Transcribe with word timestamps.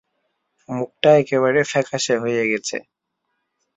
মুখটা 0.69 1.09
একেবারে 1.21 1.59
ফ্যাকাসে 1.71 2.15
হয়ে 2.23 2.43
গেছে। 2.51 2.77